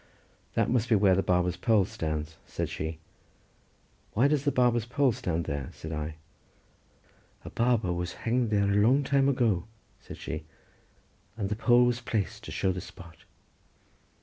[0.55, 2.97] "That must be where the barber's pole stands," said she.
[4.15, 6.15] "Why does the barber's pole stand there?" said I.
[7.45, 9.65] "A barber was hanged there a long time ago,"
[9.99, 10.43] said she,
[11.37, 13.17] "and the pole was placed to show the spot."